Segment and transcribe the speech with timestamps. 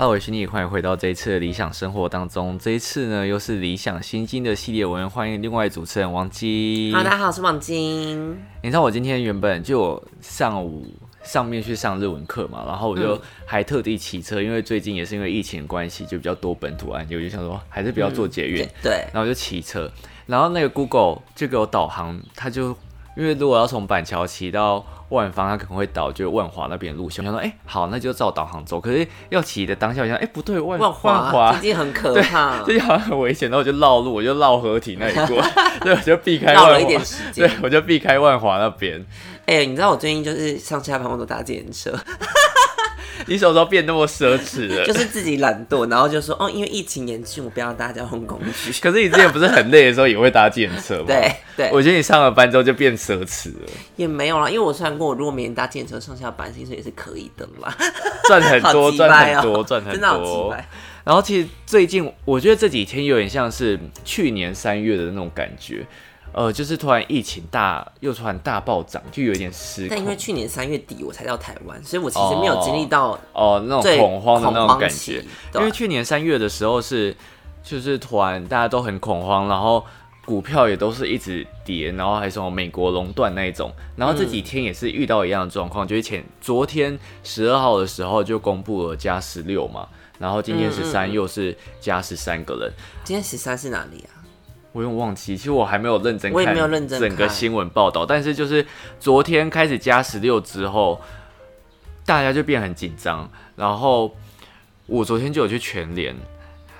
[0.00, 2.56] Hello，我是你，欢迎回到这一次的理想生活当中。
[2.56, 6.94] 这一次呢，又是理想新经的系列文，欢迎另外主持人王晶。
[6.94, 8.38] 好，大家好，我是王晶。
[8.62, 10.86] 你知道我今天原本就上午
[11.24, 18.64] 上面去上日文课嘛，然后我就还特地骑车，因为最近也是因为疫情关系，就比较多本土案，我就想说还是不要做捷运。
[18.80, 19.90] 对，然后就骑车，
[20.26, 22.72] 然后那个 Google 就给我导航，他就
[23.18, 24.82] 因为如果要从板桥骑到。
[25.10, 27.24] 万方它可能会导，就是万华那边路线。
[27.24, 28.78] 我想说，哎，好，那就照导航走。
[28.78, 33.48] 可是要骑的当下，我想，哎，不对，万万华最近很可怕， 最近好像很危险。
[33.48, 35.42] 然后我就绕路，我就绕合体那一过，
[35.80, 36.52] 对，我就避开。
[36.52, 39.02] 绕了一点时间，对，我就避开万华那边。
[39.46, 41.98] 哎，你知道我最近就是上下班我都搭自行车。
[43.28, 44.84] 你什么时候变那么奢侈了？
[44.84, 48.72] 就是自己懒惰，然后就说哦，因为疫情严峻，我不要搭交通工具。
[48.80, 51.04] 可是你之前不是很累的时候也会搭电车吗？
[51.08, 53.68] 对对，我觉得你上了班之后就变奢侈了。
[53.96, 57.76] 也没有啦，因为我算过，如果每天搭电车上下班，其实也是可以的啦，
[58.26, 60.56] 赚很多，赚很多， 赚很多。
[61.04, 65.86] 然后其实最近，我觉得这几天有点像是去年三月的那种感觉。
[66.32, 69.90] 呃，就是突然疫情大，又突然大暴涨，就有点失控。
[69.90, 75.24] 但因为去年三月底我才到台湾，所以我其实没有经历到哦那种恐慌的那种感觉。
[75.54, 77.16] 因为去年三月的时候是，
[77.62, 79.84] 就是突然大家都很恐慌，然后
[80.24, 83.72] 股票也都是一直跌，然后还什么美国垄断那一种。
[83.96, 92.72] 然后这几天也是遇到一样的状况，就是前昨天十二号的时候就公布了加十六嘛，然后今天十三又是加十三个人。
[93.02, 94.17] 今天十三是哪里啊？
[94.72, 98.64] 我有点忘记，其实我还没有认真看整个新闻报道，但是就是
[99.00, 101.00] 昨天开始加十六之后，
[102.04, 103.28] 大家就变很紧张。
[103.56, 104.14] 然后
[104.86, 106.14] 我昨天就有去全联，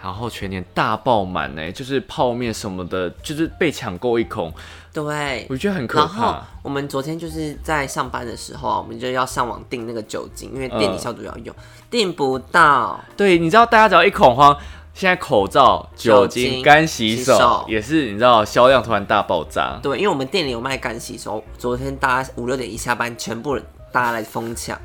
[0.03, 4.52] 然后全联大爆满呢，就是泡面什么的，就是被抢购一空。
[4.92, 6.45] 对，我觉得很可怕。
[6.62, 11.55] 我们昨天就是在上班的时候啊，我们就要上网订那个酒精，因为店里消毒要用，
[11.90, 13.01] 订不到。
[13.17, 14.57] 对，你知道大家只要一恐慌。
[14.98, 19.79] 现在口罩、酒精、干洗手也是，你知道销量突然大爆炸。
[19.81, 23.57] 对，因为我们店里有卖干洗手，昨天大家五六点一下班，全部
[23.92, 24.77] 大家来疯抢，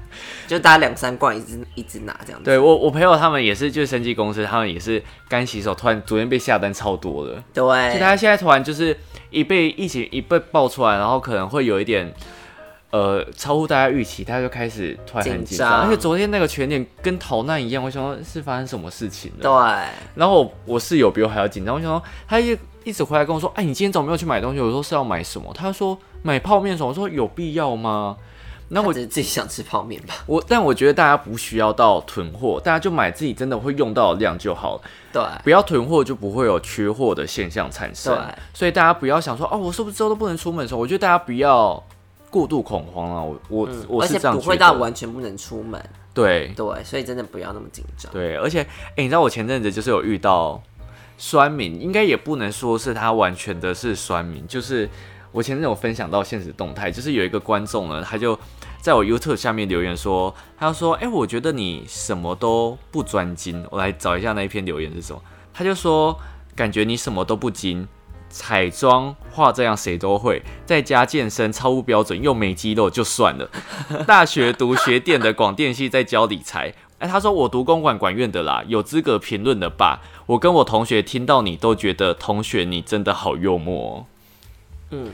[0.48, 2.46] 就大家两三罐一直一直拿这样子。
[2.46, 7.34] 对我我朋友他们也是，就是生技公司，他们也是干洗手，突然昨天被下单超多的。
[7.52, 8.96] 对，就大家现在突然就是
[9.32, 12.14] 一被疫情一被爆出来，然后可能会有一点。
[12.94, 19.42] 呃，超乎大家预期，他就开始突然很紧张，而且昨天那个全脸跟逃难一样，我想说是发生什么事情了。
[19.42, 24.62] 对，然后我室友比我还要紧张，我想说他一一直回来跟我说，哎，你今天怎么没有去买东西？
[24.62, 25.52] 我说是要买什么？
[25.56, 26.90] 他说买泡面什么？
[26.90, 28.16] 我说有必要吗？
[28.68, 30.14] 那我自己想吃泡面吧。
[30.28, 34.82] 我但我觉得大家不需要到囤货，大家就买自己真的会用到的量就好了。
[35.12, 38.16] 对，不要囤货就不会有缺货的现象产生。
[38.16, 38.24] 对，
[38.54, 41.84] 所以大家不要想说，哦，我是不是之后都不能出门的时候，我觉得大家不要。
[42.34, 43.22] 过度恐慌啊！
[43.22, 45.80] 我我我是这样不会到完全不能出门。
[46.16, 48.12] 对对，所以真的不要那么紧张。
[48.12, 50.60] 对，而且哎，你知道我前阵子就是有遇到
[51.16, 54.90] 酸民，应该也不能说是他完全的是酸民，就是
[55.32, 58.38] 我前阵有分享到现实动态，就是有一个观众呢，他就
[58.82, 65.22] 在我 YouTube 下面留言说，他说：“哎，我觉得你什么都不专精。”我来找一下那一篇留言是什么，
[65.54, 66.20] 他就说
[66.56, 67.88] ：“感觉你什么都不精。”
[68.34, 73.48] 彩妆画这样谁都会，在家健身超不标准又没肌肉就算了。
[74.08, 76.74] 大学读学电的广电系在教理财。
[76.98, 80.02] 哎，他说我读公管管院的啦，有资格评论的吧？
[80.26, 84.08] 我跟我同学听到你都觉得同学你真的好幽默。
[84.90, 85.12] 嗯，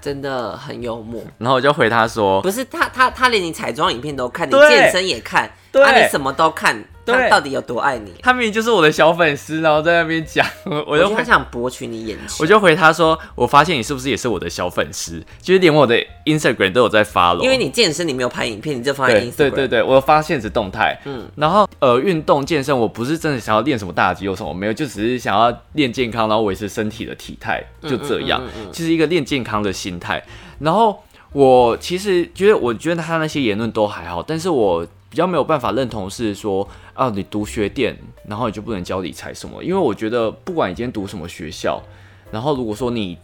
[0.00, 1.22] 真的很幽默。
[1.38, 5.48] 然后我就回他说，不是他他他连你彩妆影片都看，你健身也看，
[5.84, 6.84] 他你什么都看。
[7.08, 8.12] 他到底有多爱你？
[8.20, 10.44] 他明明就是我的小粉丝，然后在那边讲，
[10.88, 12.34] 我就很想博取你眼球。
[12.40, 15.22] 我就回他说：“我发现你是不是也是我的小粉丝？
[15.40, 17.44] 就是连我的 Instagram 都有在发了。
[17.44, 19.36] 因为你健身，你没有拍影片，你就发 Instagram。
[19.36, 21.00] 对对对，我发现实动态。
[21.04, 28.42] 嗯，然后呃，运动健身，我不是真的想要练什么大肌肉什么，没有，就只是想要练健康，然后维持身体的体态，就这样。
[28.72, 30.20] 其实一个练健康的心态。
[30.58, 34.84] 然后我其实觉得，我觉得他那些言论都还好，但是我。
[35.16, 37.96] 比较没有办法认同是说啊，你读学店，
[38.28, 39.64] 然后你就不能教理财什么？
[39.64, 41.82] 因为我觉得不管你今天读什么学校，
[42.30, 43.16] 然后如果说你，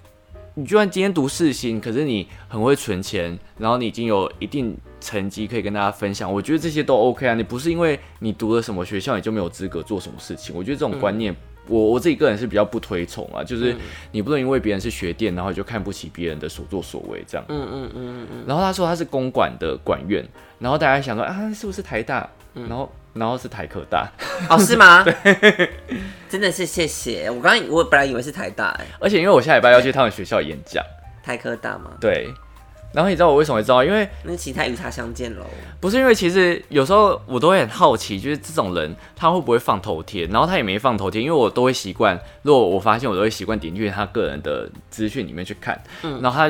[0.54, 7.34] 你就算今天读四星，可是你很会存钱，然后你已经有一定成绩可以跟大家分享，我觉得这些都 OK 啊。
[7.34, 10.56] 你不是因为你读了什么学校，你就没有资格做什么事情？
[10.56, 11.36] 我觉得这种观念。
[11.68, 13.74] 我我自己个人是比较不推崇啊，就是
[14.10, 17.44] 你不能因为别人是学电，然后就看不起别人的所作所为这样。
[17.48, 20.24] 嗯嗯嗯嗯然后他说他是公管的管院，
[20.58, 22.28] 然后大家想说啊，是不是台大？
[22.54, 24.10] 然后然后是台科大。
[24.50, 25.02] 哦，是吗？
[25.04, 25.70] 对，
[26.28, 27.30] 真的是谢谢。
[27.30, 30.84] 我刚刚我本来以为是台大哎，而且因为我下礼拜要去他们学校演讲。
[31.22, 31.92] 台科大吗？
[32.00, 32.28] 对。
[32.92, 33.82] 然后你知道我为什么会知道？
[33.82, 35.44] 因为那其他与他相见喽。
[35.80, 40.26] 不是因为其实有时候我都会很好奇，就是这种人他会不会放头贴？
[40.26, 46.48] 然后他也没放头贴，因为我都会习惯，如果我发现我都会习惯点进去他个人的资讯里面去看，嗯，然后他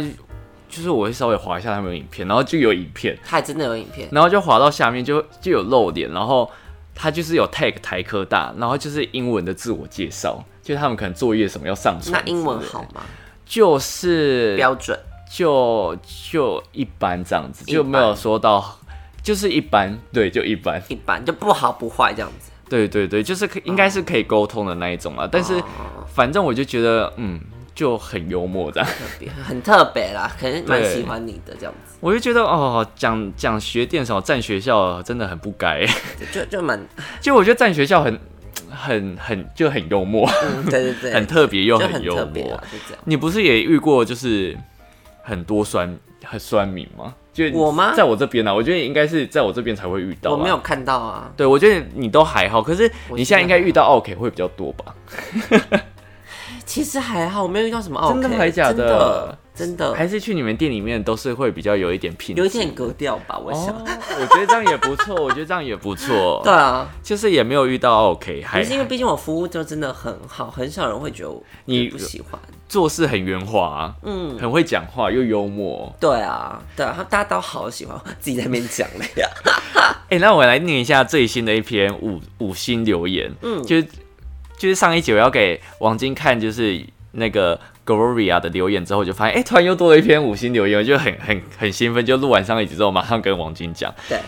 [0.68, 6.50] 就是我会稍微划一下他们有影片，然后就有影片，他还真的有影片，然后就滑到下面就就有露脸，然后
[6.94, 13.02] 他就是有 tag 台科大，然后就是英文的自我介绍，就是他们可能作业什么要上传，那英文好吗？
[13.46, 14.98] 就是标准。
[15.32, 15.96] 就
[16.30, 18.78] 就一般这样子，就没有说到，
[19.22, 22.50] 就是一般，对，就一般，一般就不好不坏这样子。
[22.68, 25.26] 对对对，就是可应该是可以沟通的那一种啊。
[25.30, 25.54] 但是
[26.14, 27.40] 反正我就觉得，嗯，
[27.74, 31.96] 就很幽默这样，特别很特别啦，可能蛮喜欢你的这样子。
[32.00, 35.86] 我就觉得哦，讲讲学电什么占学校真的很不该，
[36.30, 36.78] 就就蛮，
[37.22, 38.20] 就我觉得占学校很
[38.68, 40.28] 很很就很幽默，
[40.70, 42.60] 对对对， 很特别又很幽默。
[43.06, 44.54] 你不是也遇过就是？
[45.22, 47.14] 很多酸很酸民吗？
[47.32, 47.94] 就我吗？
[47.96, 50.32] 在我这边呢，我觉得应该是在我这边才会遇到。
[50.32, 51.32] 我没有看到啊。
[51.36, 54.94] 对，我觉得你都还好，可是你现在应该遇到 OK 会比较多吧？
[56.64, 58.20] 其实还好，我没有遇到什么 OK。
[58.20, 59.36] 真的还假的？
[59.54, 59.92] 真的？
[59.94, 63.38] 还是去你们店里面都是会比较有一点品，有一点格调吧？
[63.38, 65.14] 我想，我觉得这样也不错。
[65.22, 66.40] 我觉得这样也不错。
[66.44, 71.34] 对啊，就是也没有遇到 OK，还是因为毕竟我服务就真的很好，很少人会觉得
[71.66, 72.40] 你不喜欢。
[72.72, 75.94] 做事很圆滑，嗯，很会讲话又幽默。
[76.00, 79.28] 对啊，对啊，大家都好喜欢 自己在那边讲了呀。
[80.08, 83.30] 哎，那我来念一下最新的一篇五五星留言。
[83.42, 83.82] 嗯，就是
[84.56, 93.94] 就是上一集我要给王晶看，就是那个 Gloria 的留言之后，就发现哎，突然又多了一篇五星留言，我就很很很兴奋，就录完上一集之后，马上跟王晶讲。
[94.08, 94.18] 对。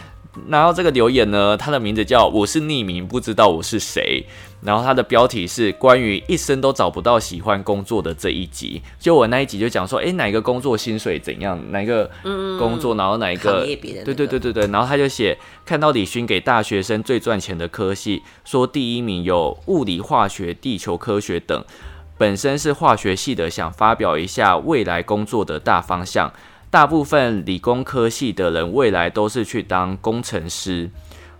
[0.48, 4.24] 然后这个留言呢，他的名字叫“我是匿名，不知道我是谁”。
[4.62, 8.80] 然后他的标题是关于一生都找不到喜欢工作的这一集。
[8.98, 11.60] 就我那一集就讲说，哎，哪一个工作薪水怎样？
[11.70, 12.10] 哪一个
[12.58, 12.94] 工作？
[12.94, 13.64] 然后哪一个？
[14.04, 14.66] 对对对对对。
[14.68, 15.36] 然后他就写
[15.66, 21.62] 看到李勋给大学生最赚钱的科系，说第一名有物理、化学、地球科学等。
[22.16, 26.32] 本身是化学系的，想发表一下未来工作的大方向。
[26.74, 30.90] 大部分理工科系的人未来都是去当工程师。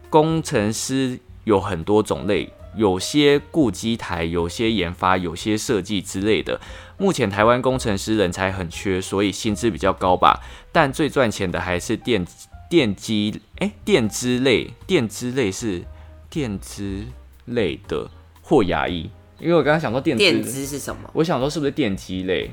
[0.09, 6.61] 工程师有很多种类，有些顾机台，有些研发，有些设计之类的。
[6.99, 10.41] 目前台湾工程师人才很缺，所以薪资比较高吧。
[10.71, 12.25] 但最赚钱的还是电
[12.71, 15.83] 电机，哎，电资类，电资类是
[16.31, 17.07] 电资
[17.47, 18.09] 类的
[18.41, 19.11] 或牙医。
[19.41, 21.11] 因为我刚刚想说电电资是什么？
[21.13, 22.53] 我想说是不是电机类？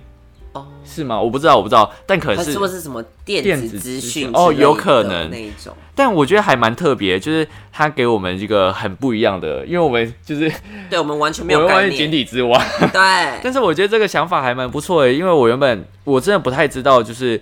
[0.54, 1.20] 哦，是吗？
[1.20, 5.74] 我不知道，我不知道，但可能是说是什么电子资讯哦，有可能那一种。
[5.96, 10.52] 但我觉得还蛮特别，就是他给我们一个很不一样的，因为我们 就是
[10.90, 12.62] 对我们完全没有概念，井底之蛙。
[12.80, 17.40] 对， 但是我觉得这个想法还蛮不错的，因为我原本我真的不太知道，就是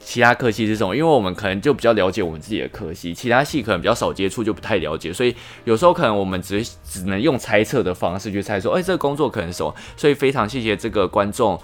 [0.00, 5.34] 其他科系是什么，因为我们可能就比较了解我们自己的科系，其他系可能比较少接触，就不太了解，所以
[5.64, 11.58] 有时候可能我们只只能用猜测的方式去猜说，哎，这个工作可能什么，所以非常谢谢这个观众。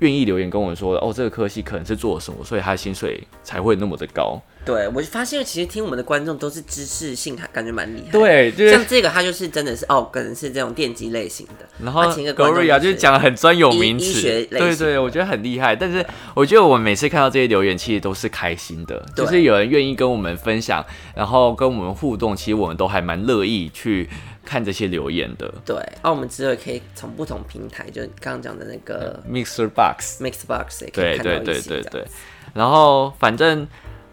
[0.00, 4.40] 愿意留言跟我说哦，这个科系可能是做什么，所以他的薪水才会那么的高。
[4.62, 8.10] 对，我就发现其实听我们的观众都是知识性，还感觉蛮厉害。
[8.12, 11.66] 对，像这个他就是真的是哦，可能是这种电机类型的。
[11.82, 14.20] 然后 Gloria 就是讲很专有名词，
[14.50, 15.74] 对对，我觉得很厉害。
[15.74, 16.04] 但是
[16.34, 24.08] 我觉得我们每次看到这些留言，其实都是开心的，就是有人愿意跟我们分享，然后跟我们互动，其实我们都还蛮乐意去。
[24.50, 31.80] 看这些留言的，对，那我们之后可以从不同平台，就刚刚讲的那个 Mixer Box，Mixer Box 也可以看到一些
[32.52, 33.68] 然后反正。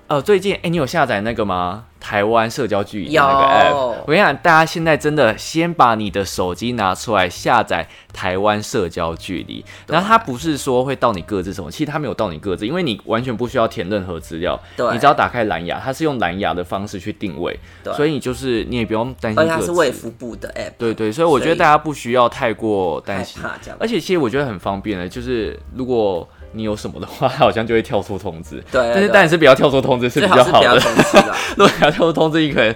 [0.08, 1.84] 呃，最近哎，你有下载那个吗？
[2.00, 3.76] 台湾社交距离那个 app。
[3.76, 9.66] 我跟你讲，大家现在真的先把你的手机拿出来下载台湾社交距离。
[9.86, 14.58] 然后它不是说会到你各自什么，其实它没有到你各自，因为你完全不需要填任何资料。
[14.94, 17.60] 你只要打开蓝牙，它是用蓝牙的方式去定位。
[17.98, 19.40] 所以你就是你也不用担心。
[19.40, 20.72] 而且它是卫福部的 app。
[20.78, 23.44] 对对，所以我觉得大家不需要太过担心。
[23.78, 26.26] 而且其实我觉得很方便的，就是如果。
[26.52, 28.64] 你有什么的话，好像就会跳出通知。
[28.72, 30.82] 对，但是当然是不要跳出通知是比较好的。
[31.58, 32.76] 如果要跳出通知，你可能，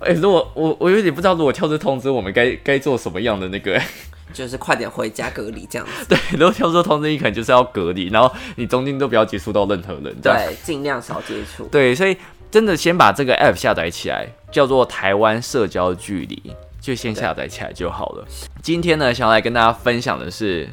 [0.00, 3.80] 哎，如果我我有点不知道，如果跳出通知，我们该该做什么样的那个？
[4.32, 6.06] 就是快点回家隔离这样子。
[6.08, 10.14] 对，如果跳出通知，你可能就是要隔离，然后你中间都不要接触到任何人。
[10.20, 11.64] 对，尽量少接触。
[11.66, 12.16] 对，所以
[12.50, 16.42] 真的先把这个 app 下载起来，叫做台湾社交距离，
[16.80, 18.24] 就先下载起来就好了。
[18.60, 20.68] 今天呢，想要来跟大家分享的是。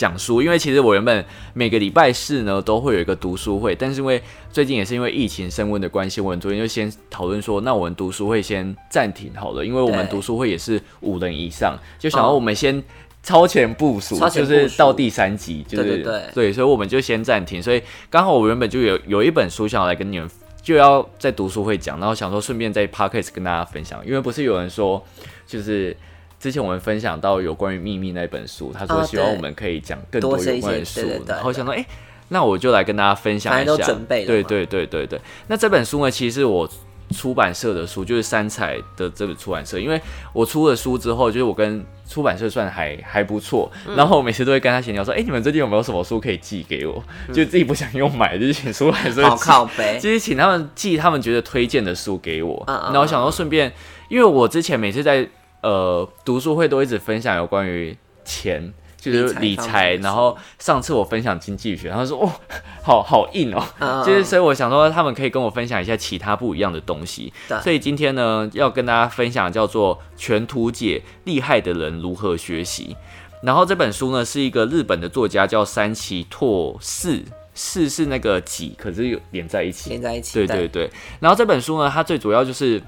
[0.00, 4.18] 讲书，因为其实我原本每个礼拜四呢都会有一个读书会，但是因为
[4.50, 12.82] 最近也是因为疫情升温的关系，我们昨天就先讨论说，那我们读书会先暂停好了，因为我们读书会也是五人以上，就想要我们先
[13.22, 17.62] 超前部署，就是到第三集，就是对对对所以我们就先暂停。
[17.62, 20.26] 所以刚好我原本就有有一本书想要来跟你们，
[20.62, 25.04] 就要在读书会讲，然后想说顺便在 podcast 跟大家分享，因为不是有人说，
[25.46, 25.94] 就是
[26.40, 31.84] 之前我们分享到有关于秘密那本书，他说希望我们可以讲更多有关的书，然后想说，哎、
[32.28, 33.76] 那我就来跟大家分享一下，
[34.24, 35.20] 对对对对对。
[35.48, 36.66] 那这本书呢，其实是我
[37.10, 40.00] 出版社的书，就是三彩的这个出版社，因为
[40.32, 43.94] 我出了书之后，就是我跟出版社算还还不错，嗯。
[43.94, 47.04] 然后我每次都会跟他闲聊说，哎、你们最近有没有什么书可以寄给我？
[47.34, 53.70] 就自己不想用买，就是请出版社好靠背， 就是请他们寄他们觉得推荐的书给我，然后我想说顺便，
[54.08, 55.28] 因为我之前每次在
[55.62, 58.72] 呃读书会都一直分享有关于钱。
[59.00, 62.30] 就是理理财然后上次我分享经济学，然后说哦，
[62.82, 67.58] 好好硬哦，嗯 就是所以我想说他们可以跟我分享一下其他不一样的东西，对。
[67.62, 72.94] 所以今天呢要跟大家分享叫做全图解厉害的人如何学习，
[73.42, 77.22] 然后这本书呢是一个日本的作家叫三崎拓四，
[77.54, 80.68] 四是那个几，可是有连在一起，连在一起，对对。
[80.68, 80.90] 对，
[81.20, 82.82] 然后这本书呢，它最主要就是，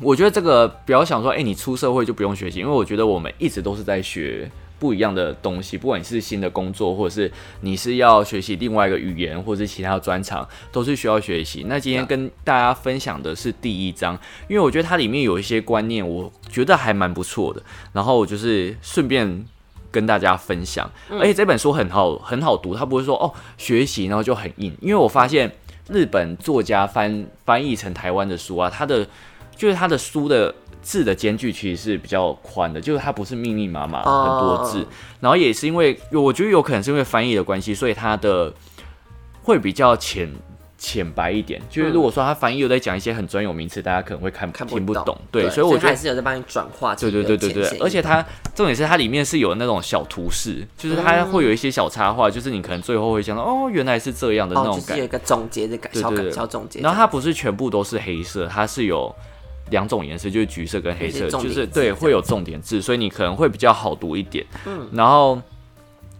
[0.00, 11.64] 我觉得这个不要想说，哎、你出社会就不用学习，因为我觉得我们一直都是在学不一样的东西，不管你是新的工作，或者是你是要学习另外一个语言，或者是其他的专长，都是需要学习。
[11.68, 19.46] 那今天跟大家分享的是第一章，因为我觉得它里面有一些观念，我觉得还蛮不错的，然后我就是顺便。
[19.94, 25.48] 跟大家分享，而且这本书很好很好读，它不会说哦学习然后就很硬，因为我发现
[25.88, 29.06] 日本作家翻翻译成台湾的书啊，它的
[29.56, 34.22] 就是它的书的字的间距其实是比较宽的，就是它不是密密麻麻哦。
[34.24, 34.86] 很多字，
[35.20, 38.52] 然后也是因为我觉得有可能是因为翻译的关系，所以它的
[39.42, 40.30] 会比较浅
[40.76, 41.58] 浅白一点。
[41.70, 47.78] 就是如果说它翻译又在讲一些很专有名词，大家可能会看看不懂听不懂，对，所以我觉得还是有在帮你转化对对对对对。
[47.78, 48.22] 而且它
[48.54, 56.34] 重点是它里面是有那种小图示，就是它会有一些小插画，就是你可能最后会想到哦，原来是这样的那哦，种感就是有一个总结的感，小感对对对。
[56.34, 56.80] 小总结。
[56.80, 59.14] 然后它不是全部都是黑色，它是有
[59.70, 64.44] 两种颜色，就是橘色跟黑色，就是对会有重点字，所以你可能会比较好读一点。
[64.66, 65.40] 嗯，然后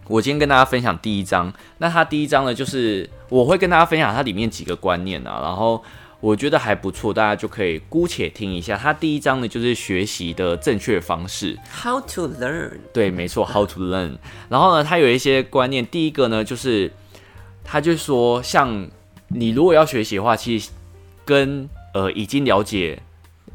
[0.08, 5.82] 我今天跟大家分享第一章，那它第一章呢，就是我会跟大家分享它里面几个观念啊，然后。
[6.20, 8.78] 我觉得还不错，大家就可以姑且听一下。
[8.78, 11.54] 它第一章呢，就是学习的正确方式。
[11.82, 14.16] How to learn，对，没错， How to learn。
[14.48, 16.90] 然后呢，它有一些观念，第一个呢，就是
[17.62, 18.88] 他就说，像
[19.28, 20.70] 你如果要学习的话，其实
[21.26, 23.02] 跟呃已经了解。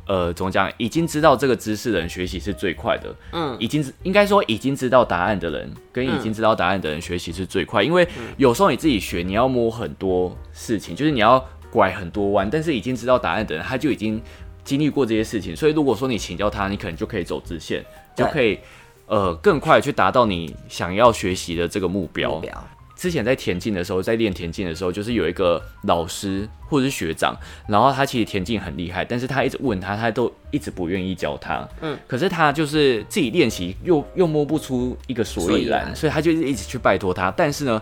[0.09, 0.71] 呃，怎么讲？
[0.77, 3.15] 已经知道这个知识的人学习是最快的。
[3.31, 7.83] 嗯，已经应该说已经知道答案的人，跟已经知道答案的人学习是最快。
[7.83, 12.49] 因为有时候你自己学，你要摸很多事情，就是你要拐很多弯。
[12.49, 14.19] 但是已经知道答案的人，他就已经
[14.63, 17.85] 经历过这些事情，所以如果说你请教他，你可能就可以走直线，
[18.15, 18.57] 就可以
[19.05, 22.31] 呃更快去达到你想要学习的这个目标。
[22.31, 22.67] 目标
[22.99, 27.33] 之前在田径的时候，在练田径的时候，就是有一个老师或者是学长，
[27.65, 31.65] 然后他其实田径很厉害，但是他一直问他，他都一直不愿意教他。
[31.79, 37.31] 嗯，可是他就是自己练习，又又摸不出一个所以然，所以他就一直去拜托他。
[37.31, 37.81] 但是呢，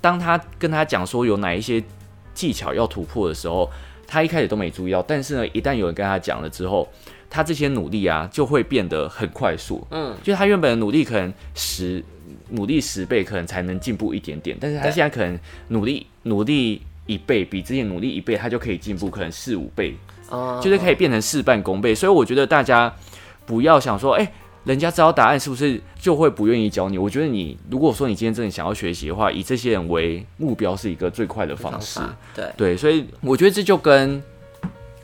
[0.00, 1.80] 当他跟他讲说有哪一些
[2.34, 3.70] 技巧要突破的时候，
[4.04, 6.88] 他一开始都没注意到，但是呢，一旦有人跟他讲了之后，
[7.28, 9.86] 他这些努力啊就会变得很快速。
[9.90, 12.02] 嗯，就是他原本的努力可能十
[12.50, 19.96] 努力十倍，可能才能进步一点点，但是他现在可能努力努力一倍，比之前努力一倍，他就可以进步可能四五倍，
[20.30, 21.94] 哦，就是可以变成事半功倍。
[21.94, 22.94] 所以我觉得大家
[23.44, 24.32] 不要想说，哎、
[24.64, 26.98] 人家知道答案是不是就会不愿意教你？
[26.98, 32.00] 我觉得你如果说你今天真的想要学习的话，以这些人为目标是一个最快的方式。
[32.56, 34.22] 对，所以我觉得这就跟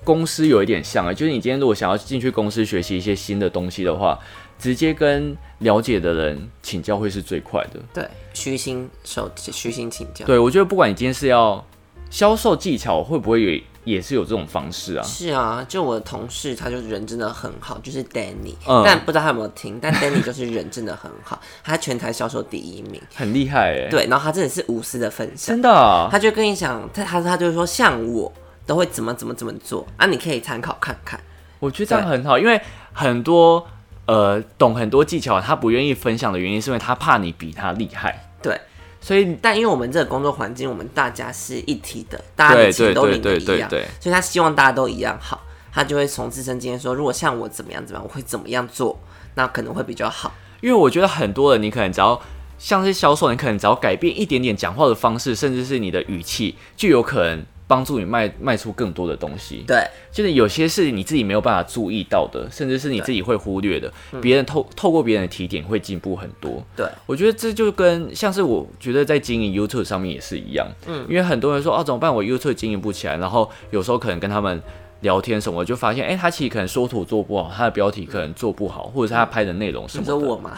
[0.05, 4.19] 公司有一点像啊，就是你今天如果想要进去公司学习一些新的东西的话，
[4.59, 7.81] 直接跟了解的人请教会是最快的。
[7.93, 10.27] 对，虚心受虚心请教。
[10.27, 11.65] 对我觉得不管你今天是要
[12.11, 15.03] 销售技巧，会不会也也是有这种方式啊？
[15.03, 28.33] 是啊，就我的同事，他就人真的很好，就是 Danny，、嗯但不知道他有没有听，但 Danny 就是人真的很好， 他全台销售第一名，很厉害哎、对，然后他真的是无私的分享，真的啊、他就跟你讲，他他他就会说，像我
[28.73, 31.21] 都会怎么怎么怎么做啊，你可以参考看看，
[31.59, 32.59] 我觉得这样很好，因为
[32.95, 33.67] 很多
[34.07, 38.59] 呃懂很多技巧，他不愿意分享的原因，是因为他怕你比他厉害，对。
[38.99, 43.69] 所以但因为我们这个工作环境，我们大家是一体的，大家的对对钱都对领的一样，
[44.00, 48.99] 所以他希望大家都一样好，他就会从自身经验说，如果像我怎么样怎么样，我会怎么样做，
[49.35, 50.33] 那可能会比较好。
[50.62, 52.19] 因为我觉得很多人，你可能只要
[52.59, 59.64] 像是销售，你可能只要改变一点点讲话的方式，甚至是你的语气，就有可能帮助你卖卖出更多的东西。
[59.66, 66.62] 对，就是有些是你自己没有办法注意到的，甚至是你自己会忽略的，别人透透过别人的提点会进步很多。
[66.76, 74.62] 对，我觉得这就跟像是我觉得在经营 YouTube 上面也是一样，嗯，因为很多人说哦怎么办，我 YouTube 经营不起来，然后有时候可能跟他们。
[75.02, 80.00] 聊天什么，就发现，哎，他其实可能说图做不好，他的标题可能做不好，或者是他拍的内容什么。
[80.00, 80.52] 你说我吗？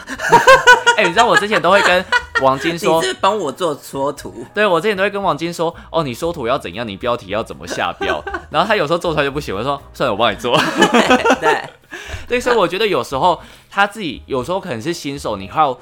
[0.97, 2.05] 哎，你知道我之前都会跟
[2.41, 4.45] 王晶说，你是帮我做缩图。
[4.53, 8.23] 对，我之前都会跟王晶说，哦，你缩图要怎样，你标题要怎么下标。
[8.49, 10.57] 然后他有时候做出来就不行，我说，算了，我帮你做。
[11.41, 11.61] 对，
[12.27, 13.39] 对，所以我觉得有时候
[13.69, 15.77] 他自己有时候可能是新手，你要。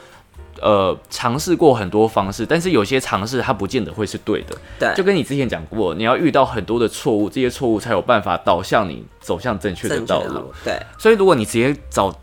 [0.62, 4.56] 呃，尝试过很多方式，但是有些尝试他不见得会是对的。
[4.80, 10.54] 对，就跟你之前讲过，你要遇到很多的错误，这些错误才有办法导向你走向正确的道路。
[10.64, 12.16] 对，所以如果你直接找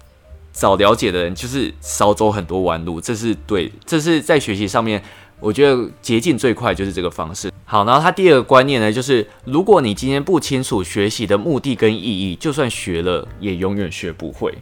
[0.53, 5.03] 找了解的人，就是少走很多弯路，这是对，这是在学习上面，
[5.39, 7.51] 我觉得捷径最快就是这个方式。
[7.65, 14.53] 好，然后他第二个观念呢，就是如果你今天不清楚学习的目的跟意义，就算学了，也永远学不会。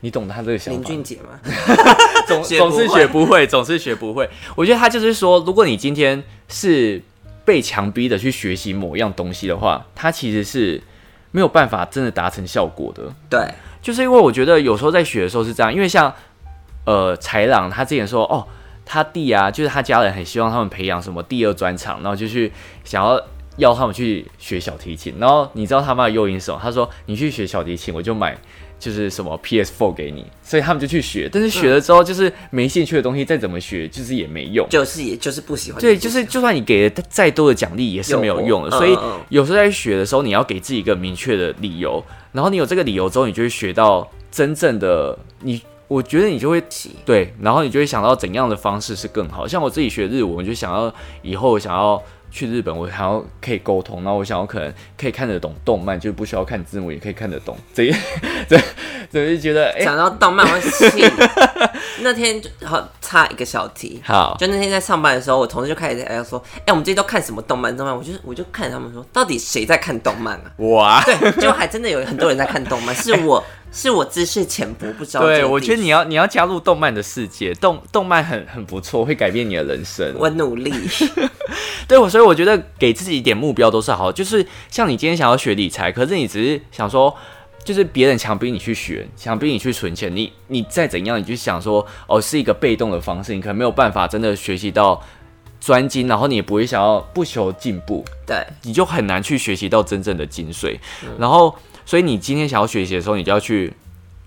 [0.00, 0.78] 你懂他这个想法？
[0.78, 1.40] 林俊杰吗？
[2.28, 4.28] 总总是学不会，总是学不会。
[4.54, 7.02] 我觉得他就是说，如果你今天是
[7.44, 10.80] 被强逼的去学习某样东西的话，他其实是
[11.32, 13.12] 没有办法真的达成效果的。
[13.28, 13.40] 对，
[13.80, 16.12] 就是因为我觉得有时候在学的时候是这样，因为像
[16.84, 18.46] 呃豺狼他之前说，哦，
[18.84, 22.52] 他弟啊，就是他家人很希望他们培养什么第二专长，然后就去
[22.84, 23.20] 想要
[23.56, 25.14] 要他们去学小提琴。
[25.18, 26.60] 然后你知道他妈的诱因什么？
[26.62, 28.36] 他说你去学小提琴，我就买。
[28.78, 35.80] 就是什么 PS4 给你，所以他们就去学，但是学了之后，就是没兴趣的东西，再怎么学，就是也没用，就是也就是不喜欢。
[35.80, 38.70] 对，就是就算你给了再多的奖励，也是没有用的。
[38.70, 38.96] 所以
[39.30, 45.60] 有时候在学的时候，你要给自己一个明确的理由，然后你有这个理由之后，你就会学到真正的你。
[45.88, 46.62] 我觉得你就会
[47.04, 49.48] 对，然后你就会想到怎样的方式是更好。
[49.48, 52.02] 像我自己学日文，我就想要以后想要。
[52.30, 57.56] 去日本，我想要可以沟通，然后我想要可能可以看得懂动漫，就不需要看字幕也可以看得懂。
[57.74, 57.90] 这
[58.48, 58.58] 这
[59.10, 61.04] 这就觉得讲到动漫我气。
[62.00, 67.76] 那天好差一个小题，好，就那天在上班的时候，我同事就开始在说：“哎，我们这都看什么动漫？
[67.76, 73.42] 动漫？”我就我就看着他们说：“到底谁在看动漫啊？”哇，对，就还真的有很多人在看动漫，是我。
[73.70, 75.20] 是我知识浅薄，不知道。
[75.20, 80.14] 对，我觉得你要你要加入动漫的世界，动动漫很很不错，会改变你的人生。
[80.18, 80.72] 我努力。
[81.86, 84.10] 对，我所以我觉得给自己一点目标都是好。
[84.10, 87.14] 就是像你今天想要学理财，可是你只是想说，
[87.64, 95.02] 就是别人强逼你去学，强逼你去存钱，你你再怎样，你就想说，哦，是一个被动的方式，你可能没有办法真的学习到
[95.60, 100.78] 专精，然后你也不会想要不求进步，对，你就很难去学习到真正的精髓，
[101.18, 101.54] 然后。
[101.88, 103.72] 所以你今天想要学习的时候，你就要去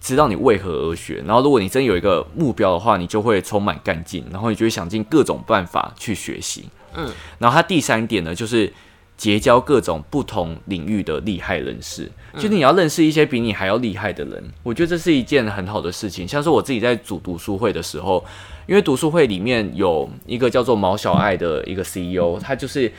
[0.01, 1.21] 知道你为何而学。
[1.27, 6.67] 然后，如果你真有一个目标的话，你就会充满干劲，然后你就会想尽各种办法去学习。
[6.95, 8.73] 嗯，然后它第三点呢，就是
[9.15, 14.43] 结交各种不同领域的厉害人士，就是你要认识一些比你还要厉害的人。
[14.63, 16.27] 我觉得这是一件很好的事情。
[16.27, 18.25] 像是我自己在组读书会的时候，
[18.65, 22.91] 因为读书会里面有一个叫做毛小爱的一个 CEO，他就是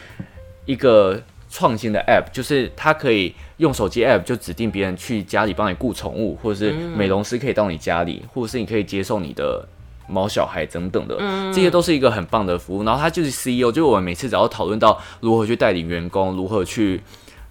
[0.66, 1.20] 一个。
[1.55, 9.62] 创新的 App 就是它可以用手机 App 就指定别人去家里帮你雇宠物，或者是美容师可以到你家里，或者是你可以接送你的
[10.09, 11.19] 毛小孩等等的，
[11.53, 12.83] 这些都是一个很棒的服务。
[12.85, 16.99] 然后他就是 CEO，就我们每次只要讨论到如何去带领员工，如何去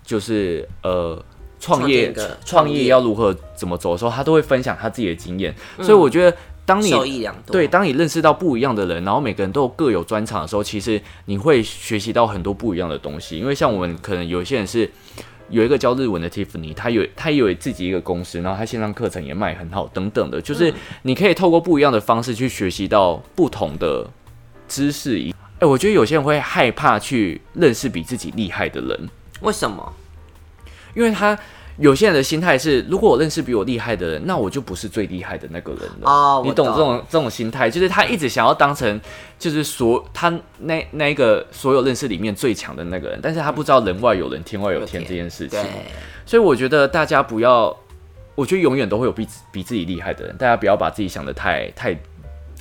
[0.04, 1.24] 就是呃
[1.60, 2.12] 创业
[2.44, 5.54] 创业要如何怎么走的时候，他都会分享他自己的经验。
[5.80, 6.36] 所以我觉得。
[6.66, 6.94] 当你
[7.48, 13.38] 对，当你认识到不一样的人，然后每个人都各有专长的时候，其实你会学习到很多不一样的东西。
[13.38, 14.90] 因为像我们可能有些人是
[15.50, 20.42] 有一个教日文的 Tiffany，他有他有自己一个公司，然后他线上课程也卖很好，等等的。
[20.42, 24.08] 就是你可以透过不一样的方式去学习到不同的
[24.70, 25.20] 知识。
[25.20, 29.10] 一哎，我觉得有些人会害怕去认识比自己厉害的人，
[29.42, 29.94] 为什么？
[30.96, 31.38] 因为他。
[31.82, 36.10] 有些人的心态是，如果我认识比我厉害的人，那我就不是最厉害的那个人了。
[36.10, 39.02] 哦，你懂这种这种心态，就是他一直想要当成，
[39.40, 45.60] 就是所他那那一个所有认识里面最强的那个人，但是他不知道人外有人，天外有天这件事情。
[46.24, 47.76] 所以我觉得大家不要，
[48.36, 51.94] 我觉得永远都会有比比自己厉害的人，大家不要把自己想的太太，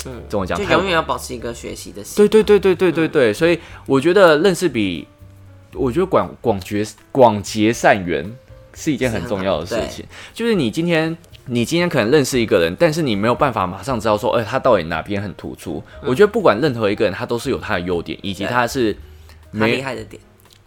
[0.07, 0.59] 嗯，怎么讲？
[0.59, 2.17] 就永远要保持一个学习的心。
[2.17, 5.07] 对对对对对对对，所以我觉得认识比，
[5.75, 8.25] 我觉得广广结广结善缘。
[8.81, 11.15] 是一件很重要的事情，就是你今天，
[11.45, 15.83] 你今天可能认识一个人，但是你没有办法马上知道说，哎，他到底哪边很突出。
[16.03, 18.97] 我觉得不管任何一个人，他都是有他的优点，以及他是
[19.51, 20.19] 没厉害的点。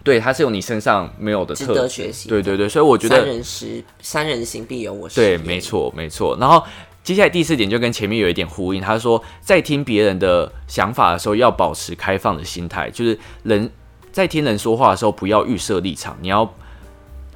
[0.04, 2.30] 对，他是有你身上没有的，值得学习。
[2.30, 5.16] 对对对，所以我觉得三人时三人行必有我师。
[5.16, 6.38] 对，没错没错。
[6.40, 6.64] 然后
[7.04, 13.72] 接下来第四点就跟前面有一点呼应，他说在听别人的想法的时候，要保持开放的心态，就是人。
[14.12, 16.54] 在听人说话的时候，不要预设立场，你要。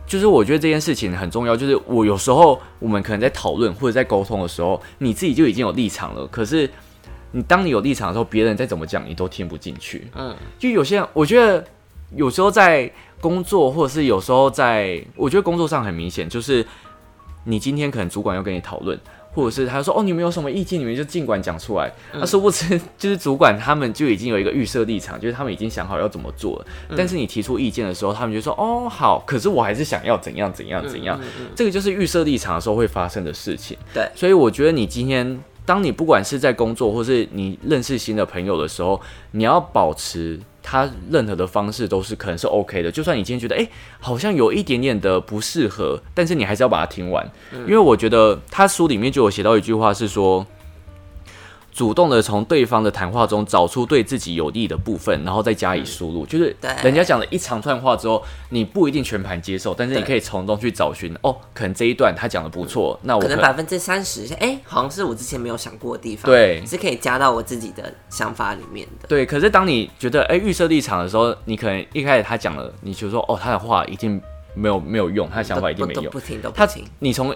[0.07, 6.25] 就是我觉得这件事情很重要，就是我有时候我们可能在讨论或者在沟通的时候，你自己就已经有立场了。
[6.27, 6.67] 可是
[7.33, 10.07] 你当你有立场的时候，别人再怎么讲你都听不进去。
[10.15, 11.63] 嗯，就有些人，我觉得
[12.15, 12.89] 有时候在
[13.19, 16.65] 工作，或者是有时候在，我觉得工作上很明显，就是
[17.43, 18.97] 你今天可能主管要跟你讨论。
[19.37, 21.93] 或者是他说哦，你们有什么意见，你们就尽管讲出来。
[22.11, 26.65] 那殊不知， 就是主管他们就已经有一个预设立场，就是他们已经想好要怎么做了。
[26.97, 31.19] 但是你提出意见的时候，他们就说哦好，可是我还是想要怎样怎样怎样。
[31.55, 33.77] 这个就是预设立场的时候会发生的事情。
[33.93, 38.99] 对，所以我觉得你今天，当你不管是在工作，或是你认识新的朋友的时候，
[39.33, 40.39] 你要保持。
[40.69, 43.65] 他任何的方式都是可能是 OK 的，就算你今天觉得哎，
[44.01, 50.45] 好像有一点点的不适合，但是你还是要把它听完，因为我觉得他书里面就有写到一句话是说。
[51.77, 56.25] 主动的从对方的谈话中找出对自己有利的部分，然后再加以输入。
[56.25, 61.15] 就是人家讲了一长串话之后，你不一定全盘接受，但是你可以从中去找寻。
[61.21, 69.07] 哦，可能这一段他讲的不错，那我可能百分之三十，哎，好像是我之前没有想过的地方，对，是可以加到我自己的想法里面的。
[69.07, 74.19] 对，可是当你觉得哎预设立场的时候，你可能一开始他讲了，你就说哦，他的话一定
[74.55, 76.83] 没有没有用，他的想法一定没用，不听都不听。
[76.97, 77.35] 你从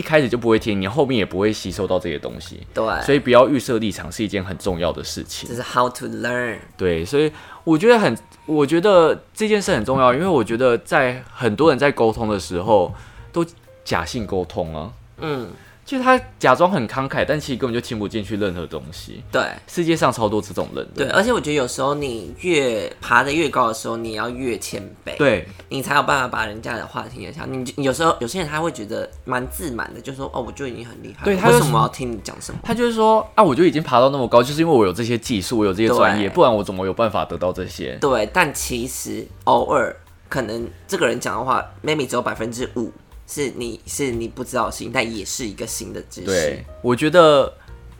[0.00, 2.66] 一开始就不会听，你后面也不会吸收到这些东西。
[2.72, 5.46] 对，所以不要预设立场是一件很重要的事情。
[5.46, 6.56] 这是 how to learn。
[6.78, 7.30] 对，所以
[7.64, 12.94] 我觉得很，我觉得这件事很重要，因为我觉得在很多人在沟通的时候
[13.30, 13.44] 都
[13.84, 14.90] 假性沟通啊。
[15.18, 15.50] 嗯。
[15.90, 19.24] 就他假装很慷慨，但其实根本就听不进去任何东西。
[19.32, 20.86] 对，世界上超多这种人。
[20.94, 25.16] 对，而且我觉得有时候你越爬得越高的时候，你要越谦卑。
[25.18, 27.44] 对，你才有办法把人家的话听得下。
[27.44, 39.96] 你有时候有些人他会觉得蛮自满的，就说：“哦，我就已经很厉害，对，为什么要听你讲什么？”他就是说：“啊，我就已经爬到那么高，就是因为我有这些技术，我有这些专业，不然我怎么有办法得到这些？”对，但其实偶尔
[40.28, 42.92] 可能这个人讲的话，maybe 只有百分之五。
[43.30, 46.26] 是你是你不知道新，但也是一个新的知识。
[46.26, 47.52] 对，我觉得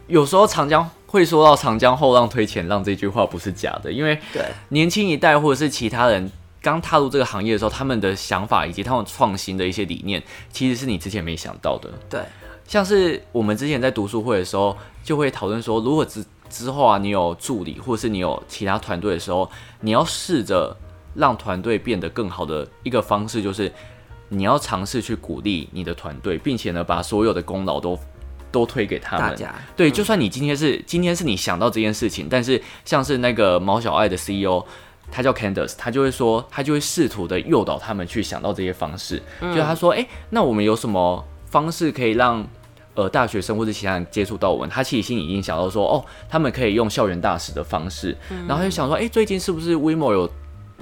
[0.08, 6.28] 有时候长江会说到“长江后浪推前浪”这句话不是假的，因为对年轻一代或者是其他人
[6.60, 11.88] 刚踏入这个行业的时候，他们的想法以及他们创新的一些理念，其实是你之前没想到的。
[12.08, 12.20] 对，
[12.66, 19.48] 像是我们之前在读书会的时候，就会讨论说，如果之之后啊，你有助理或者是你有其他团队的时候，
[19.80, 20.76] 你要试着
[21.14, 23.72] 让团队变得更好的一个方式就是。
[24.32, 27.98] 你要尝试去鼓励你的团队，并且呢，把所有的功劳都
[28.52, 29.36] 都推给他们。
[29.76, 34.64] 对，就算你今天是今天是你想到这件事情，但是像是那个毛小爱的 CEO，
[35.10, 39.20] 他叫 Candice，他就会说，他就会试图的诱导他们去想到这些方式。
[39.40, 42.46] 就他说，哎，那我们有什么方式可以让
[42.94, 44.68] 呃大学生或者其他人接触到我们？
[44.68, 48.16] 他其实心里已经想到说，哦，他们可以用校园大使的方式，
[48.46, 50.30] 然后他就想说，哎，最近是不是 WeMo 有？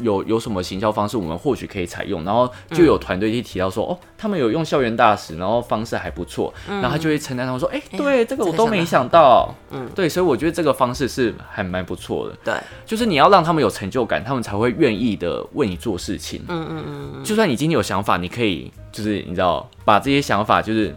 [0.01, 12.55] 有有什么行销方式，我们或许可以采用，然后就有团队去提到说，哦，他们有用校园大使，然后方式还不错，然后他就会承担他们说，哎，对，这个我都没想到，嗯，对，所以我觉得这个方式是还蛮不错的，对，
[12.87, 16.85] 就是你要让他们有成就感，他们才会愿意的为你做事情，嗯嗯
[17.17, 20.95] 嗯，就算你今天有想法，你可以就是你知道把这些想法就是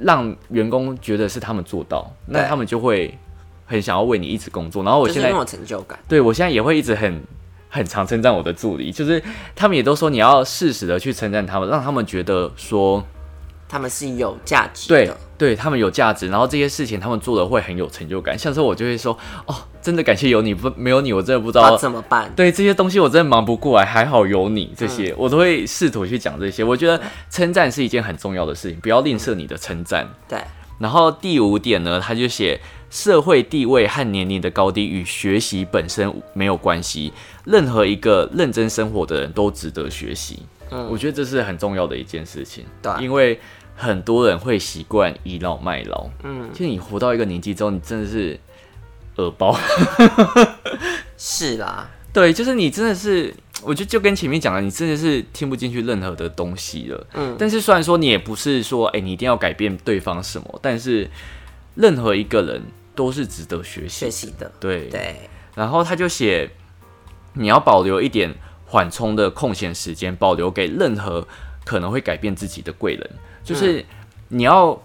[0.00, 3.16] 让员工觉得是他们做到，那他们就会
[3.66, 7.20] 很想要为你一直工作，然后我现在有成就感，对我现在也会一直很。
[7.68, 9.22] 很常称赞我的助理，就是
[9.54, 13.04] 他们也都说你要适时的去称赞他们，让他们觉得说
[13.68, 18.38] 他们是有价值，对，对他们有价值，然后这些事情他们做的会很有成就感。
[18.38, 22.32] 像是我就会说，哦，真的感谢有你，不没有你我真的不知道怎么办。
[22.34, 26.64] 对这些东西我真的忙不过来，还好有你，这些我都会试图去讲这些。
[26.64, 26.98] 我觉得
[27.30, 30.08] 称赞是一件很重要的事情，不要吝啬你的称赞。
[30.26, 30.38] 对。
[30.78, 32.58] 然后第五点呢，他就写。
[32.90, 37.12] 社会地位和年龄的高低与学习本身没有关系，
[37.44, 40.40] 任何一个认真生活的人都值得学习。
[40.70, 42.64] 嗯，我觉得这是很重要的一件事情。
[42.80, 43.38] 对，因为
[43.76, 46.08] 很多人会习惯倚老卖老。
[46.24, 48.40] 嗯，就你活到一个年纪之后，你真的是
[49.16, 49.54] 耳包。
[51.18, 57.06] 是啦，对，就是你真的是，我觉得就跟前面讲的，你真的是听不进去任何的东西了。
[57.12, 61.10] 嗯，但是虽然说你也不是说，哎，你一定要改变对方什么，但是
[61.74, 62.62] 任何一个人。
[62.98, 65.30] 都是值得学习学习的，对对。
[65.54, 66.50] 然后他就写，
[67.34, 68.34] 你要保留一点
[68.66, 71.24] 缓冲的空闲时间，保留给任何
[71.64, 73.10] 可能会改变自己的贵人。
[73.44, 73.86] 就是
[74.26, 74.82] 你要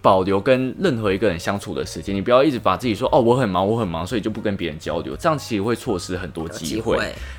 [0.00, 6.96] 保留跟任何一个人相处的时间，你不要一直把自己说哦我很忙我很忙，所以就不跟别人交流，这样其实会错失很多机会。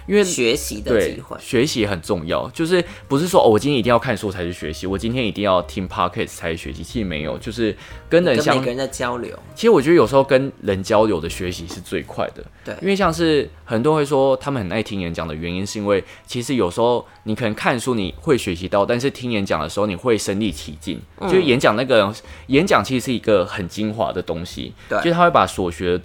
[0.07, 7.75] 因为学习的机会，学习很重要，就是不是说哦我今天一定要看书才是学习，我今天一定要听 podcast 才是学习，其实没有，就是
[8.09, 9.37] 跟人相每个人的交流。
[9.55, 12.43] 其实我觉得有时候跟人交流的学习是最快的。
[12.65, 22.11] 对，因为像是很多人会说他们很爱听演讲的原因，是因为其实有时候你可能看书你会学习到，但是听演讲的时候你会身临其境，就是演讲那个
[22.47, 26.01] 演讲其实是一个很精华的东西，对，就是他会把所学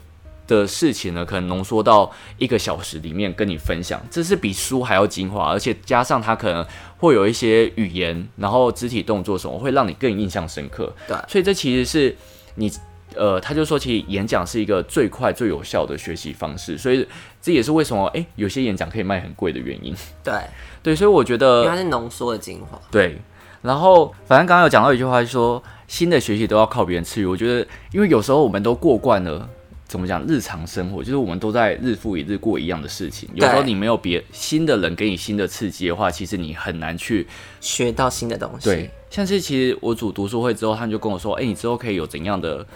[0.47, 6.63] 的事情呢，可能浓缩到一个小时里面跟你分享，这是比书还要精华，而且加上他可能
[6.99, 10.93] 会有一些语言，然后肢体动作什么，会让你更印象深刻。
[11.09, 12.15] 对，所以这其实是
[12.57, 12.71] 你。
[13.17, 17.07] 呃，他就说，其实演讲是一个最快最有效的学习方式，所以
[17.41, 19.95] 这也是为什么哎，有些演讲可以卖很贵的原因。
[20.23, 20.35] 对，
[20.83, 22.81] 对，所以我觉得它是浓缩的精华。
[22.91, 23.19] 对，
[23.63, 27.27] 然后反正刚刚有讲到一句话，说新的学习都要靠别人赐予。
[27.27, 29.49] 我觉得，因为有时候我们都过惯了，
[29.87, 33.29] 怎么讲，日常生活就是我们都在日复一日过一样的事情。
[33.35, 37.27] 有时候你没有别新的人给你新的刺激的话，其实你很难去
[37.61, 38.65] 学到新的东西。
[38.69, 42.67] 对，像是其实我组读书会之后，他们就跟我说，哎，你之后可以有怎样的。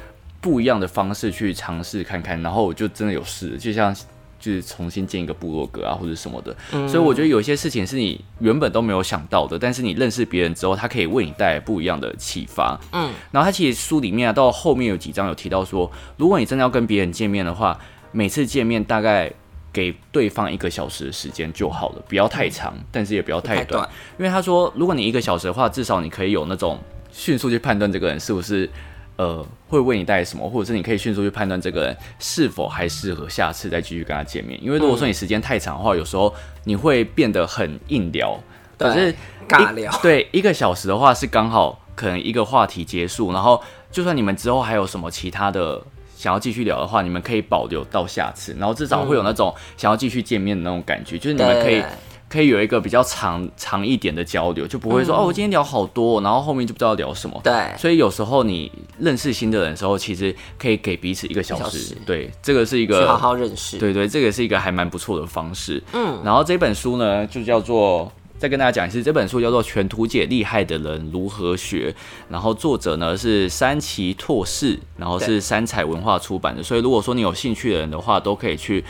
[0.41, 3.93] 不一样的方式去尝试看看，然后我就真的有试，就像
[4.39, 6.57] 就是重新建一个部落格啊，或者什么的。
[6.87, 12.79] 所以我觉得有些事情是你原本都没有想到的，但是你认识别人之后，他可以为你带来不一样的启发。
[12.93, 17.77] 嗯，然后他其实书里面啊，到后面有几章有提到说，如果你真的要跟别人见面的话，
[18.13, 19.29] 每次见面大概
[19.73, 23.89] 给对方一个小时的时间就好了，不要太长，但是也不要太短。
[24.17, 26.79] 因为他说，如果你一个小时的话，至少你可以有那种
[27.11, 28.71] 迅速去判断这个人是不是。
[29.19, 34.59] 呃，会为你带来什么，或者是你可以迅速去判断这个人是否还适合下次再继续跟他见面。
[34.63, 38.39] 因为如果说你时间太长的话，有时候你会变得很硬聊，
[38.79, 39.13] 可是
[39.49, 39.93] 尬聊。
[40.01, 45.83] 对，一个小时的话是刚好可能一个话题结束，然后就算你们之后还有什么其他的
[46.17, 51.83] 想要继续聊的话，你们可以保留到下次，然后至少会有那种想要继续见面的那种感觉，就是你们可以。
[52.29, 57.41] 可以有一个比较长长一点的交流，就不会说哦，我今天聊好多，然后后面就不知道聊什么。
[57.43, 61.97] 对，所以有时候你认识新的人的时候，其实可以给彼此一个小时。
[62.05, 63.79] 对，这个是一个好好认识。
[63.79, 65.83] 对对，这个是一个还蛮不错的方式。
[65.95, 71.91] 嗯，然后这本书呢，就叫做再跟大家讲一次，这本书叫做《全图解厉害的人如何学》，
[72.29, 76.63] 然后作者呢是山崎拓士，然后是三彩文化出版的。
[76.63, 78.85] 所以如果说你有兴趣的人的话，都可以去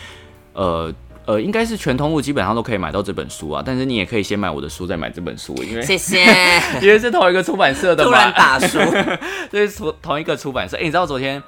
[0.54, 0.92] 呃。
[1.28, 6.24] 呃，应该是全通路基本上都可以买到这本书啊，但是你也可以先买我的书，再买这本书，因为谢谢，
[6.80, 8.10] 因为是同一个出版社的嘛。
[8.10, 8.78] 突然打书，
[9.52, 10.78] 这是同同一个出版社。
[10.78, 11.42] 哎，你知道昨天，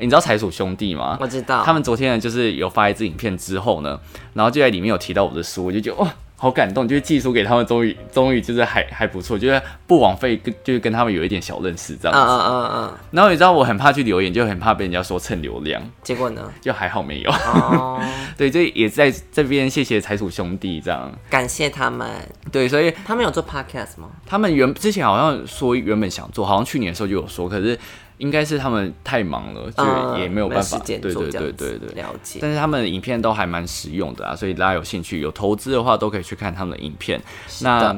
[0.00, 1.18] 你知道财鼠兄弟吗？
[1.20, 4.00] 我知道，他们昨天呢，就是有发一支影片之后呢，
[4.32, 6.10] 然后就在里面有提到我的书，我就觉得哇。
[6.40, 12.20] 好感动，就是寄书给他们，终于终于就是还还不错，就是不枉费跟就是跟他们有一点小认识这样子。
[12.20, 12.98] 嗯嗯嗯嗯。
[13.10, 15.82] 然后你知道我很怕去留言，就很怕被人家说蹭流量。
[16.04, 16.48] 结果呢？
[16.60, 17.30] 就还好没有。
[17.30, 18.00] 哦。
[18.38, 21.12] 对，这也在这边谢谢财主兄弟这样。
[21.28, 22.08] 感谢他们。
[22.52, 24.08] 对，所以他们有做 podcast 吗？
[24.24, 27.76] 他们原之前好像说原本想做，好像去年的时候就有说，可是。
[28.18, 30.78] 应该是他们太忙了，就也没有办法。
[30.84, 32.38] 对对对对对，了解。
[32.42, 37.20] 但是他们的影片都还蛮实用的啊，所以大家有兴趣有投资的话，都可以去看他们的影片。
[37.62, 37.94] 那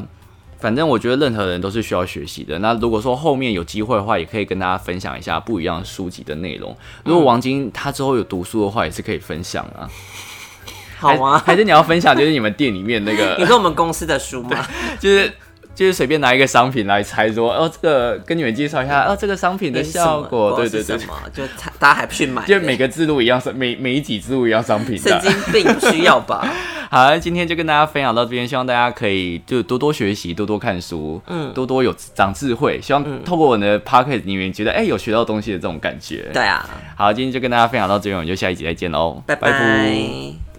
[0.58, 2.58] 反正我觉得任何人都是需要学习的。
[2.58, 6.76] 那如果说后面有机会的话，也可以跟大家分享一下不一样的书籍的内容。
[7.04, 9.88] 如果王晶他之后有读书的话，也是可以分享啊。
[10.98, 13.36] 好啊，还是你要分享就是你们店里面那个？
[13.40, 14.66] 你说我们公司的书吗？
[15.00, 15.32] 就是。
[15.74, 20.98] 就是随便拿一个商品来猜，说哦，这个跟你们介绍一下，哦，这个商品的效果，对对对，
[21.32, 21.42] 就
[21.78, 26.46] 大家还不去买，就每个字录一样，每每一几字录一样商品，神经病不需要吧？
[26.90, 36.28] 好，今天就跟大家分享到这边，希望大家可以就多多学习，多多看书，嗯，多多有长智慧，希望透过我的 p o c k e t 里面觉得哎有学到东西的这种感觉。
[36.32, 40.49] 对啊，好，今天就跟大家分享到这边，我们就下一集再见喽，拜拜。